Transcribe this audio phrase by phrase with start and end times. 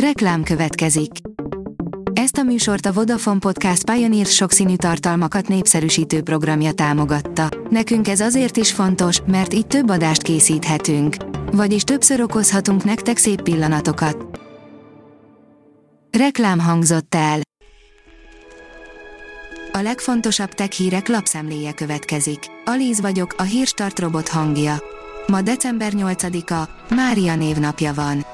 [0.00, 1.10] Reklám következik.
[2.12, 7.48] Ezt a műsort a Vodafone Podcast Pioneer sokszínű tartalmakat népszerűsítő programja támogatta.
[7.70, 11.16] Nekünk ez azért is fontos, mert így több adást készíthetünk.
[11.52, 14.40] Vagyis többször okozhatunk nektek szép pillanatokat.
[16.18, 17.40] Reklám hangzott el.
[19.72, 22.38] A legfontosabb tech hírek lapszemléje következik.
[22.64, 24.82] Alíz vagyok, a hírstart robot hangja.
[25.26, 28.24] Ma december 8-a, Mária névnapja van.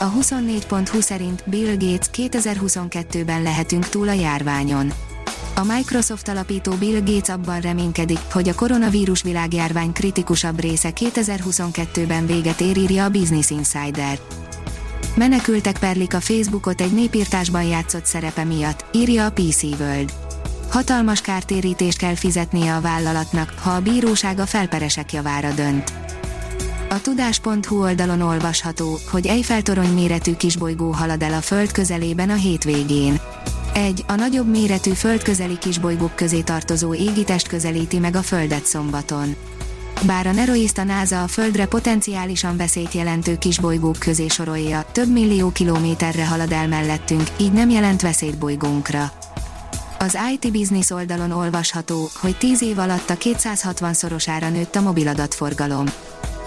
[0.00, 4.92] A 24.20 szerint Bill Gates 2022-ben lehetünk túl a járványon.
[5.54, 12.60] A Microsoft alapító Bill Gates abban reménykedik, hogy a koronavírus világjárvány kritikusabb része 2022-ben véget
[12.60, 14.18] ér írja a Business Insider.
[15.14, 20.12] Menekültek perlik a Facebookot egy népírtásban játszott szerepe miatt, írja a PC World.
[20.70, 26.07] Hatalmas kártérítést kell fizetnie a vállalatnak, ha a bíróság a felperesek javára dönt.
[26.90, 33.20] A tudás.hu oldalon olvasható, hogy Eiffel-torony méretű kisbolygó halad el a Föld közelében a hétvégén.
[33.74, 39.34] Egy, a nagyobb méretű földközeli kisbolygók közé tartozó égitest közelíti meg a Földet szombaton.
[40.06, 46.26] Bár a Neroista NASA a Földre potenciálisan veszélyt jelentő kisbolygók közé sorolja, több millió kilométerre
[46.26, 49.12] halad el mellettünk, így nem jelent veszélyt bolygónkra.
[49.98, 55.86] Az IT Business oldalon olvasható, hogy 10 év alatt a 260-szorosára nőtt a mobiladatforgalom.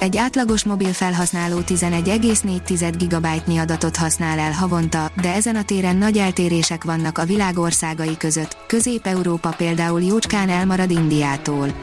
[0.01, 6.17] Egy átlagos mobil felhasználó 11,4 GB adatot használ el havonta, de ezen a téren nagy
[6.17, 11.73] eltérések vannak a világ országai között, Közép-Európa például jócskán elmarad Indiától.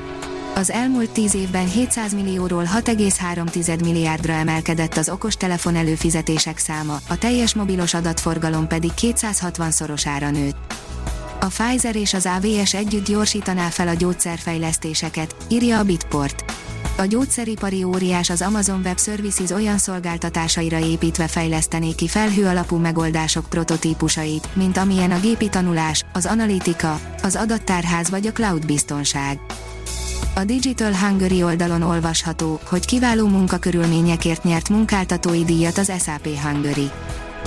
[0.55, 7.55] Az elmúlt 10 évben 700 millióról 6,3 milliárdra emelkedett az okostelefon előfizetések száma, a teljes
[7.55, 10.74] mobilos adatforgalom pedig 260-szorosára nőtt.
[11.41, 16.44] A Pfizer és az AVS együtt gyorsítaná fel a gyógyszerfejlesztéseket, írja a Bitport.
[16.99, 23.49] A gyógyszeripari óriás az Amazon Web Services olyan szolgáltatásaira építve fejlesztené ki felhő alapú megoldások
[23.49, 29.41] prototípusait, mint amilyen a gépi tanulás, az analitika, az adattárház vagy a cloud biztonság.
[30.35, 36.91] A Digital Hungary oldalon olvasható, hogy kiváló munkakörülményekért nyert munkáltatói díjat az SAP Hungary.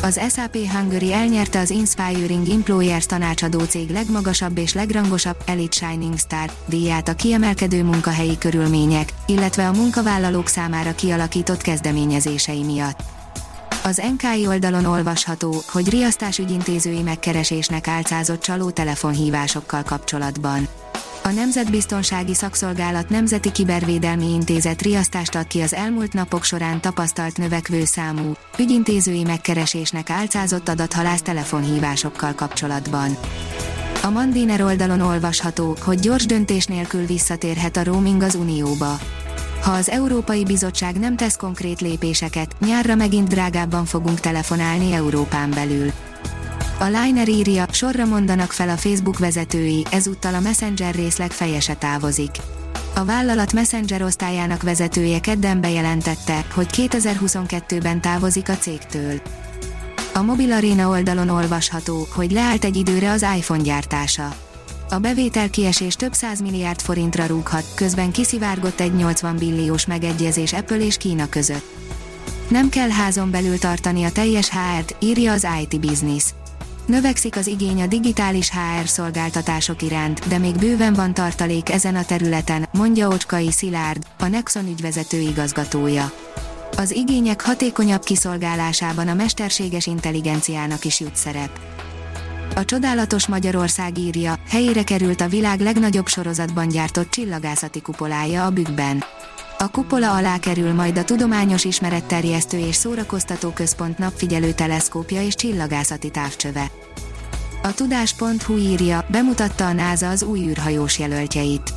[0.04, 6.52] Az SAP Hungary elnyerte az Inspiring Employers tanácsadó cég legmagasabb és legrangosabb Elite Shining Star
[6.66, 13.00] díját a kiemelkedő munkahelyi körülmények, illetve a munkavállalók számára kialakított kezdeményezései miatt.
[13.84, 20.68] Az NKI oldalon olvasható, hogy riasztásügyintézői megkeresésnek álcázott csaló telefonhívásokkal kapcsolatban.
[21.24, 27.86] A Nemzetbiztonsági Szakszolgálat Nemzeti Kibervédelmi Intézet riasztást ad ki az elmúlt napok során tapasztalt növekvő
[27.86, 33.18] számú, ügyintézői megkeresésnek álcázott adathalász telefonhívásokkal kapcsolatban.
[34.04, 39.00] A Mandiner oldalon olvasható, hogy gyors döntés nélkül visszatérhet a roaming az Unióba.
[39.62, 45.92] Ha az Európai Bizottság nem tesz konkrét lépéseket, nyárra megint drágábban fogunk telefonálni Európán belül.
[46.82, 52.32] A Liner írja, sorra mondanak fel a Facebook vezetői, ezúttal a Messenger részleg fejese távozik.
[52.96, 59.22] A vállalat Messenger osztályának vezetője kedden bejelentette, hogy 2022-ben távozik a cégtől.
[60.14, 64.36] A Mobil Arena oldalon olvasható, hogy leállt egy időre az iPhone gyártása.
[64.90, 70.80] A bevétel kiesés több száz milliárd forintra rúghat, közben kiszivárgott egy 80 billiós megegyezés Apple
[70.80, 71.66] és Kína között.
[72.48, 76.24] Nem kell házon belül tartani a teljes HR-t, írja az IT Business.
[76.86, 82.06] Növekszik az igény a digitális HR szolgáltatások iránt, de még bőven van tartalék ezen a
[82.06, 86.12] területen, mondja Ocskai Szilárd, a Nexon ügyvezető igazgatója.
[86.78, 91.60] Az igények hatékonyabb kiszolgálásában a mesterséges intelligenciának is jut szerep.
[92.56, 99.04] A csodálatos Magyarország írja, helyére került a világ legnagyobb sorozatban gyártott csillagászati kupolája a bükkben.
[99.62, 106.10] A kupola alá kerül majd a Tudományos Ismeretterjesztő és Szórakoztató Központ napfigyelő teleszkópja és csillagászati
[106.10, 106.72] távcsöve.
[107.64, 111.74] A tudás.hu írja, bemutatta a NASA az új űrhajós jelöltjeit.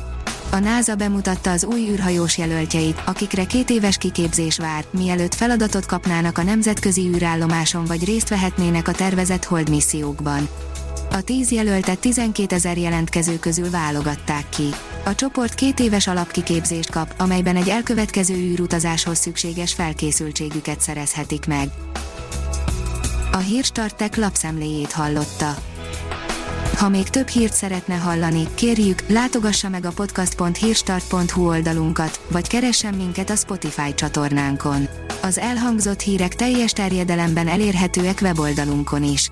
[0.51, 6.37] A NASA bemutatta az új űrhajós jelöltjeit, akikre két éves kiképzés vár, mielőtt feladatot kapnának
[6.37, 10.49] a nemzetközi űrállomáson vagy részt vehetnének a tervezett hold missziókban.
[11.15, 14.69] A 10 jelöltet 12 ezer jelentkező közül válogatták ki.
[15.05, 21.69] A csoport két éves alapkiképzést kap, amelyben egy elkövetkező űrutazáshoz szükséges felkészültségüket szerezhetik meg.
[23.31, 25.55] A Hírstartek lapszemléjét hallotta.
[26.77, 33.29] Ha még több hírt szeretne hallani, kérjük, látogassa meg a podcast.hírstart.hu oldalunkat, vagy keressen minket
[33.29, 34.87] a Spotify csatornánkon.
[35.21, 39.31] Az elhangzott hírek teljes terjedelemben elérhetőek weboldalunkon is.